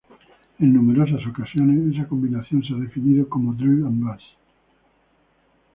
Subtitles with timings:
[0.57, 4.21] En numerosas ocasiones, esa combinación se ha definido como drill and bass.